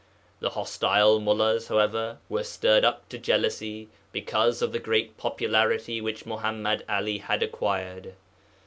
[0.39, 6.25] The hostile mullās, however, were stirred up to jealousy because of the great popularity which
[6.25, 8.15] Muḥammad 'Ali had acquired.